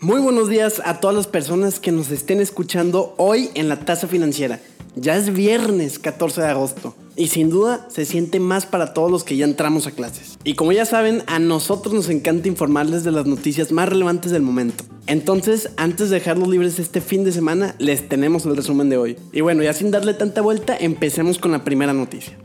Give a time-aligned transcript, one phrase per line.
[0.00, 4.06] Muy buenos días a todas las personas que nos estén escuchando hoy en la tasa
[4.06, 4.60] financiera.
[4.94, 9.24] Ya es viernes 14 de agosto y sin duda se siente más para todos los
[9.24, 10.38] que ya entramos a clases.
[10.44, 14.42] Y como ya saben, a nosotros nos encanta informarles de las noticias más relevantes del
[14.42, 14.84] momento.
[15.08, 19.16] Entonces, antes de dejarlos libres este fin de semana, les tenemos el resumen de hoy.
[19.32, 22.38] Y bueno, ya sin darle tanta vuelta, empecemos con la primera noticia.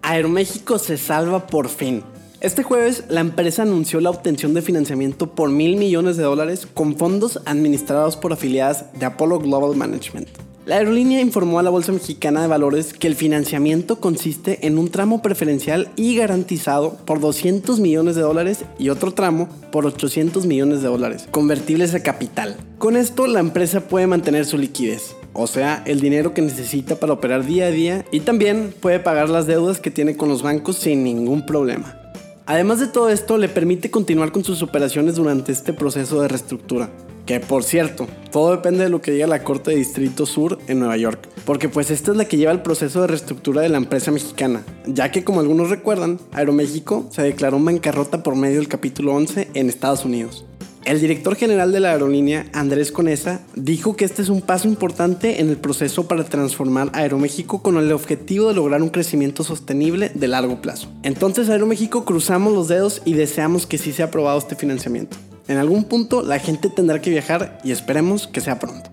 [0.00, 2.02] Aeroméxico se salva por fin.
[2.46, 6.96] Este jueves, la empresa anunció la obtención de financiamiento por mil millones de dólares con
[6.96, 10.28] fondos administrados por afiliadas de Apollo Global Management.
[10.64, 14.92] La aerolínea informó a la Bolsa Mexicana de Valores que el financiamiento consiste en un
[14.92, 20.82] tramo preferencial y garantizado por 200 millones de dólares y otro tramo por 800 millones
[20.82, 22.56] de dólares, convertibles a capital.
[22.78, 27.14] Con esto, la empresa puede mantener su liquidez, o sea, el dinero que necesita para
[27.14, 30.76] operar día a día y también puede pagar las deudas que tiene con los bancos
[30.76, 32.05] sin ningún problema.
[32.48, 36.90] Además de todo esto, le permite continuar con sus operaciones durante este proceso de reestructura.
[37.26, 40.78] Que por cierto, todo depende de lo que diga la Corte de Distrito Sur en
[40.78, 43.78] Nueva York, porque pues esta es la que lleva el proceso de reestructura de la
[43.78, 48.68] empresa mexicana, ya que como algunos recuerdan, Aeroméxico se declaró en bancarrota por medio del
[48.68, 50.44] capítulo 11 en Estados Unidos.
[50.86, 55.40] El director general de la aerolínea, Andrés Conesa, dijo que este es un paso importante
[55.40, 60.28] en el proceso para transformar Aeroméxico con el objetivo de lograr un crecimiento sostenible de
[60.28, 60.88] largo plazo.
[61.02, 65.16] Entonces Aeroméxico cruzamos los dedos y deseamos que sí sea aprobado este financiamiento.
[65.48, 68.88] En algún punto la gente tendrá que viajar y esperemos que sea pronto.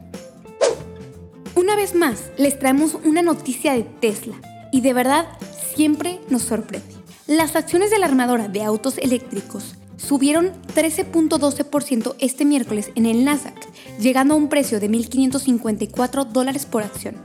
[1.53, 5.27] Una vez más, les traemos una noticia de Tesla y de verdad
[5.75, 6.87] siempre nos sorprende.
[7.27, 13.55] Las acciones de la armadora de autos eléctricos subieron 13.12% este miércoles en el Nasdaq,
[13.99, 17.15] llegando a un precio de 1.554 dólares por acción.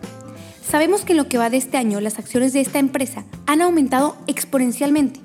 [0.67, 3.63] Sabemos que en lo que va de este año las acciones de esta empresa han
[3.63, 5.21] aumentado exponencialmente.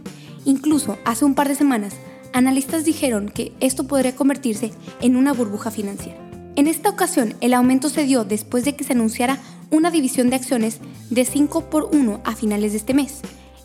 [0.45, 1.93] Incluso hace un par de semanas,
[2.33, 4.71] analistas dijeron que esto podría convertirse
[5.01, 6.17] en una burbuja financiera.
[6.55, 9.37] En esta ocasión, el aumento se dio después de que se anunciara
[9.69, 13.21] una división de acciones de 5 por 1 a finales de este mes.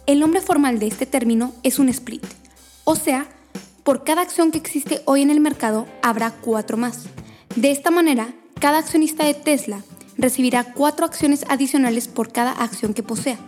[0.06, 2.25] El nombre formal de este término es un split,
[2.84, 3.28] o sea,
[3.88, 7.04] por cada acción que existe hoy en el mercado habrá cuatro más.
[7.56, 9.82] De esta manera, cada accionista de Tesla
[10.19, 13.38] recibirá cuatro acciones adicionales por cada acción que posea.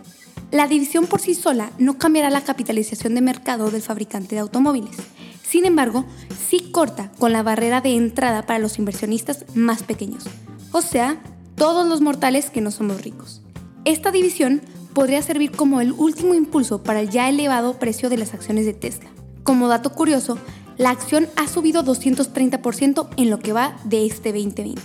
[0.49, 4.97] La división por sí sola no cambiará la capitalización de mercado del fabricante de automóviles.
[5.43, 6.05] Sin embargo,
[6.49, 10.23] sí corta con la barrera de entrada para los inversionistas más pequeños,
[10.71, 11.21] o sea,
[11.53, 13.43] todos los mortales que no somos ricos.
[13.85, 14.63] Esta división
[14.95, 18.73] podría servir como el último impulso para el ya elevado precio de las acciones de
[18.73, 19.11] Tesla.
[19.43, 20.37] Como dato curioso,
[20.77, 24.81] la acción ha subido 230% en lo que va de este 2020.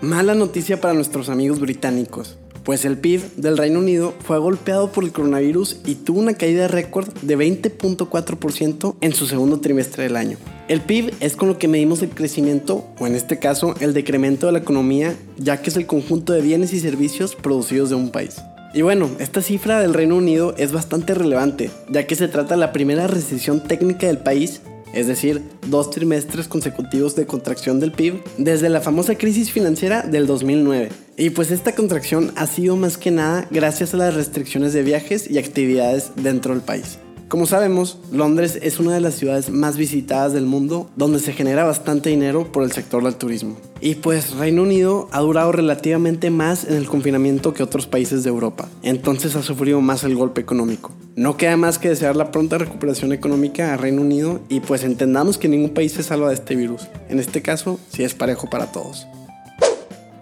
[0.00, 5.02] Mala noticia para nuestros amigos británicos, pues el PIB del Reino Unido fue golpeado por
[5.02, 10.36] el coronavirus y tuvo una caída récord de 20.4% en su segundo trimestre del año.
[10.68, 14.46] El PIB es con lo que medimos el crecimiento, o en este caso el decremento
[14.46, 18.10] de la economía, ya que es el conjunto de bienes y servicios producidos de un
[18.10, 18.36] país.
[18.74, 22.60] Y bueno, esta cifra del Reino Unido es bastante relevante, ya que se trata de
[22.60, 24.60] la primera recesión técnica del país,
[24.92, 30.26] es decir, dos trimestres consecutivos de contracción del PIB desde la famosa crisis financiera del
[30.26, 30.90] 2009.
[31.16, 35.30] Y pues esta contracción ha sido más que nada gracias a las restricciones de viajes
[35.30, 36.98] y actividades dentro del país.
[37.28, 41.62] Como sabemos, Londres es una de las ciudades más visitadas del mundo donde se genera
[41.62, 43.58] bastante dinero por el sector del turismo.
[43.82, 48.30] Y pues Reino Unido ha durado relativamente más en el confinamiento que otros países de
[48.30, 50.90] Europa, entonces ha sufrido más el golpe económico.
[51.16, 55.36] No queda más que desear la pronta recuperación económica a Reino Unido y pues entendamos
[55.36, 56.88] que ningún país se salva de este virus.
[57.10, 59.06] En este caso, sí es parejo para todos.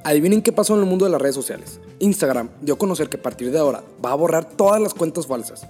[0.03, 1.79] Adivinen qué pasó en el mundo de las redes sociales.
[2.01, 5.29] Instagram dio a conocer que a partir de ahora va a borrar todas las cuentas
[5.29, 5.69] falsas.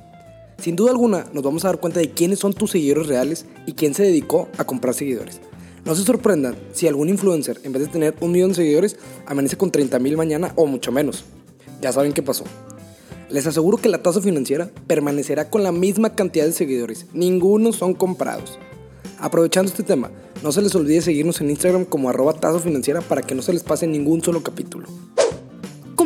[0.58, 3.74] Sin duda alguna, nos vamos a dar cuenta de quiénes son tus seguidores reales y
[3.74, 5.40] quién se dedicó a comprar seguidores.
[5.84, 9.56] No se sorprendan si algún influencer, en vez de tener un millón de seguidores, amanece
[9.56, 11.24] con 30 mil mañana o mucho menos.
[11.80, 12.44] Ya saben qué pasó.
[13.28, 17.06] Les aseguro que la tasa financiera permanecerá con la misma cantidad de seguidores.
[17.12, 18.58] Ninguno son comprados.
[19.18, 20.10] Aprovechando este tema,
[20.42, 23.62] no se les olvide seguirnos en Instagram como arroba financiera para que no se les
[23.62, 24.88] pase ningún solo capítulo.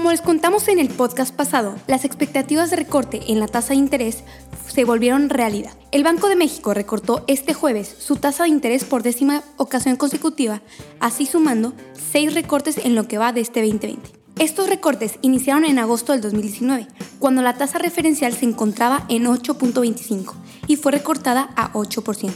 [0.01, 3.81] Como les contamos en el podcast pasado, las expectativas de recorte en la tasa de
[3.81, 4.25] interés
[4.67, 5.75] se volvieron realidad.
[5.93, 10.63] El Banco de México recortó este jueves su tasa de interés por décima ocasión consecutiva,
[11.01, 14.11] así sumando seis recortes en lo que va de este 2020.
[14.39, 16.89] Estos recortes iniciaron en agosto del 2019,
[17.19, 20.33] cuando la tasa referencial se encontraba en 8.25
[20.67, 22.33] y fue recortada a 8%.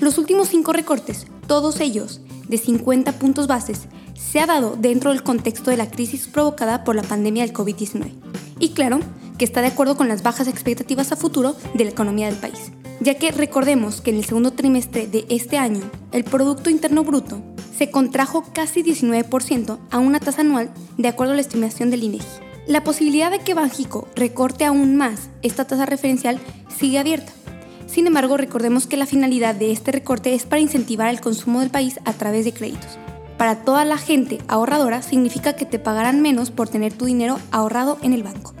[0.00, 5.22] Los últimos cinco recortes, todos ellos de 50 puntos bases, se ha dado dentro del
[5.22, 8.12] contexto de la crisis provocada por la pandemia del COVID-19.
[8.58, 9.00] Y claro,
[9.38, 12.72] que está de acuerdo con las bajas expectativas a futuro de la economía del país,
[13.00, 15.82] ya que recordemos que en el segundo trimestre de este año,
[16.12, 17.42] el Producto Interno Bruto
[17.76, 22.26] se contrajo casi 19% a una tasa anual de acuerdo a la estimación del INEGI.
[22.66, 26.38] La posibilidad de que Banjico recorte aún más esta tasa referencial
[26.74, 27.32] sigue abierta.
[27.86, 31.70] Sin embargo, recordemos que la finalidad de este recorte es para incentivar el consumo del
[31.70, 32.98] país a través de créditos.
[33.38, 37.98] Para toda la gente ahorradora significa que te pagarán menos por tener tu dinero ahorrado
[38.02, 38.54] en el banco.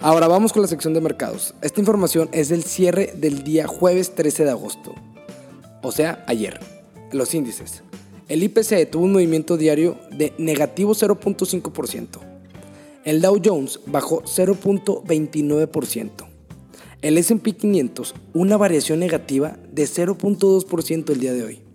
[0.00, 1.54] Ahora vamos con la sección de mercados.
[1.62, 4.94] Esta información es del cierre del día jueves 13 de agosto,
[5.82, 6.60] o sea, ayer.
[7.12, 7.82] Los índices.
[8.28, 12.18] El IPC tuvo un movimiento diario de negativo 0.5%.
[13.04, 16.10] El Dow Jones bajó 0.29%.
[17.02, 21.65] El SP 500 una variación negativa de 0.2% el día de hoy.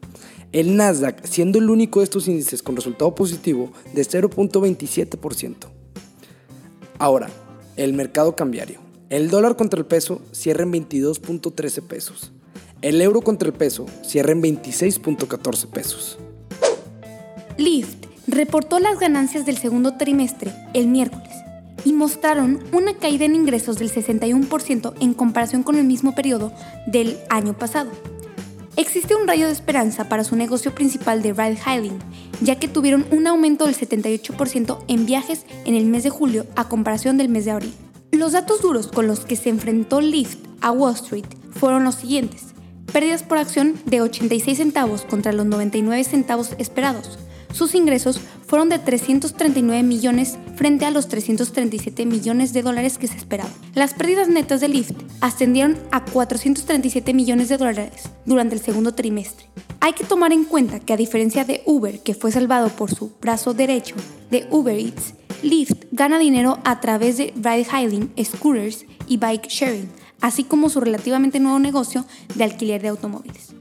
[0.51, 5.55] El Nasdaq siendo el único de estos índices con resultado positivo de 0.27%.
[6.99, 7.29] Ahora,
[7.77, 8.79] el mercado cambiario.
[9.09, 12.31] El dólar contra el peso cierra en 22.13 pesos.
[12.81, 16.19] El euro contra el peso cierra en 26.14 pesos.
[17.57, 21.31] Lyft reportó las ganancias del segundo trimestre el miércoles
[21.85, 26.51] y mostraron una caída en ingresos del 61% en comparación con el mismo periodo
[26.87, 27.91] del año pasado.
[28.81, 31.99] Existe un rayo de esperanza para su negocio principal de ride hailing,
[32.41, 36.67] ya que tuvieron un aumento del 78% en viajes en el mes de julio a
[36.67, 37.73] comparación del mes de abril.
[38.11, 42.55] Los datos duros con los que se enfrentó Lyft a Wall Street fueron los siguientes.
[42.91, 47.19] Pérdidas por acción de 86 centavos contra los 99 centavos esperados,
[47.53, 48.19] sus ingresos
[48.51, 53.53] fueron de 339 millones frente a los 337 millones de dólares que se esperaban.
[53.75, 59.45] Las pérdidas netas de Lyft ascendieron a 437 millones de dólares durante el segundo trimestre.
[59.79, 63.13] Hay que tomar en cuenta que a diferencia de Uber, que fue salvado por su
[63.21, 63.95] brazo derecho
[64.29, 65.13] de Uber Eats,
[65.43, 69.89] Lyft gana dinero a través de ride hailing, scooters y bike sharing,
[70.19, 72.03] así como su relativamente nuevo negocio
[72.35, 73.55] de alquiler de automóviles.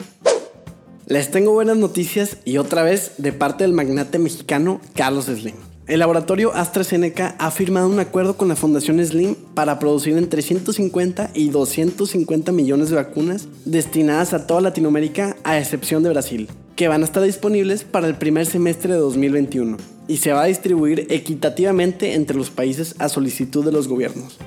[1.11, 5.57] Les tengo buenas noticias y otra vez de parte del magnate mexicano Carlos Slim.
[5.89, 11.33] El laboratorio AstraZeneca ha firmado un acuerdo con la Fundación Slim para producir entre 150
[11.35, 17.03] y 250 millones de vacunas destinadas a toda Latinoamérica a excepción de Brasil, que van
[17.03, 22.15] a estar disponibles para el primer semestre de 2021 y se va a distribuir equitativamente
[22.15, 24.39] entre los países a solicitud de los gobiernos.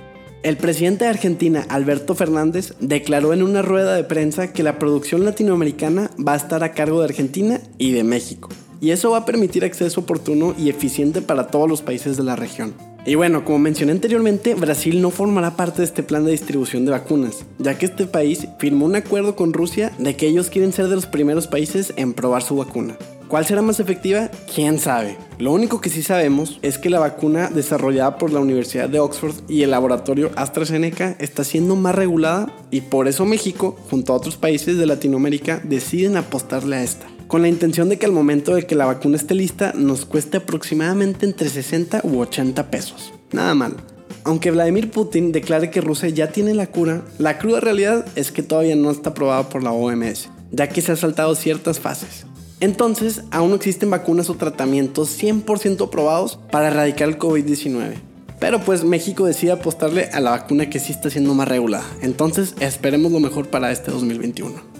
[0.43, 5.23] El presidente de Argentina, Alberto Fernández, declaró en una rueda de prensa que la producción
[5.23, 8.49] latinoamericana va a estar a cargo de Argentina y de México.
[8.81, 12.35] Y eso va a permitir acceso oportuno y eficiente para todos los países de la
[12.35, 12.73] región.
[13.05, 16.91] Y bueno, como mencioné anteriormente, Brasil no formará parte de este plan de distribución de
[16.91, 20.89] vacunas, ya que este país firmó un acuerdo con Rusia de que ellos quieren ser
[20.89, 22.97] de los primeros países en probar su vacuna.
[23.33, 24.29] ¿Cuál será más efectiva?
[24.53, 25.17] ¿Quién sabe?
[25.39, 29.33] Lo único que sí sabemos es que la vacuna desarrollada por la Universidad de Oxford
[29.49, 34.37] y el laboratorio AstraZeneca está siendo más regulada y por eso México, junto a otros
[34.37, 37.07] países de Latinoamérica, deciden apostarle a esta.
[37.25, 40.37] Con la intención de que al momento de que la vacuna esté lista nos cueste
[40.37, 43.13] aproximadamente entre 60 u 80 pesos.
[43.31, 43.77] Nada mal.
[44.25, 48.43] Aunque Vladimir Putin declare que Rusia ya tiene la cura, la cruda realidad es que
[48.43, 52.27] todavía no está aprobada por la OMS, ya que se ha saltado ciertas fases.
[52.59, 57.95] Entonces, aún no existen vacunas o tratamientos 100% aprobados para erradicar el COVID-19.
[58.39, 61.85] Pero pues México decide apostarle a la vacuna que sí está siendo más regulada.
[62.01, 64.73] Entonces, esperemos lo mejor para este 2021.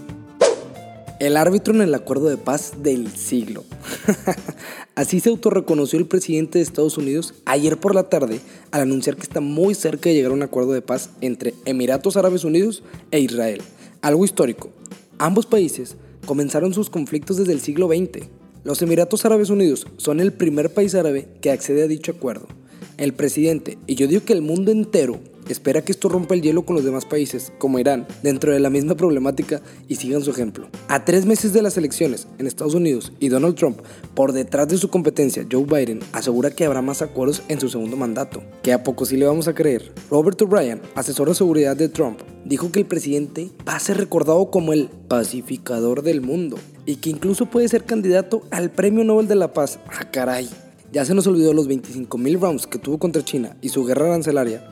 [1.20, 3.64] El árbitro en el acuerdo de paz del siglo.
[4.94, 8.40] Así se autorreconoció el presidente de Estados Unidos ayer por la tarde
[8.70, 12.16] al anunciar que está muy cerca de llegar a un acuerdo de paz entre Emiratos
[12.16, 13.62] Árabes Unidos e Israel.
[14.02, 14.70] Algo histórico.
[15.18, 18.28] Ambos países comenzaron sus conflictos desde el siglo XX.
[18.64, 22.48] Los Emiratos Árabes Unidos son el primer país árabe que accede a dicho acuerdo.
[22.96, 26.64] El presidente, y yo digo que el mundo entero, espera que esto rompa el hielo
[26.64, 30.68] con los demás países, como Irán, dentro de la misma problemática y sigan su ejemplo.
[30.86, 33.80] A tres meses de las elecciones en Estados Unidos y Donald Trump,
[34.14, 37.96] por detrás de su competencia, Joe Biden asegura que habrá más acuerdos en su segundo
[37.96, 38.44] mandato.
[38.62, 39.92] ¿Que a poco sí le vamos a creer?
[40.08, 44.52] Robert O'Brien, asesor de seguridad de Trump, dijo que el presidente va a ser recordado
[44.52, 49.34] como el pacificador del mundo y que incluso puede ser candidato al Premio Nobel de
[49.34, 49.80] la Paz.
[49.88, 50.48] ¡Ah, caray!
[50.94, 54.06] Ya se nos olvidó los 25 mil rounds que tuvo contra China y su guerra
[54.06, 54.64] arancelaria.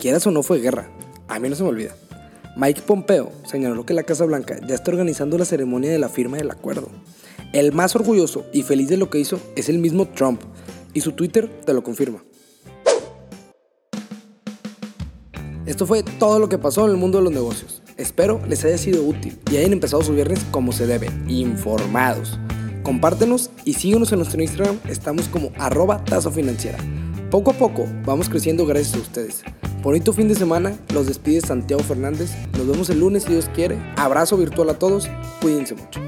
[0.00, 0.90] Quieras o no fue guerra,
[1.28, 1.94] a mí no se me olvida.
[2.56, 6.38] Mike Pompeo señaló que la Casa Blanca ya está organizando la ceremonia de la firma
[6.38, 6.88] del acuerdo.
[7.52, 10.40] El más orgulloso y feliz de lo que hizo es el mismo Trump,
[10.94, 12.24] y su Twitter te lo confirma.
[15.66, 17.82] Esto fue todo lo que pasó en el mundo de los negocios.
[17.98, 22.38] Espero les haya sido útil y hayan empezado su viernes como se debe, informados.
[22.88, 26.78] Compártenos y síguenos en nuestro Instagram, estamos como arroba taza financiera.
[27.30, 29.42] Poco a poco vamos creciendo gracias a ustedes.
[29.82, 32.30] Bonito fin de semana, los despide Santiago Fernández.
[32.56, 33.76] Nos vemos el lunes si Dios quiere.
[33.96, 35.06] Abrazo virtual a todos,
[35.42, 36.00] cuídense mucho.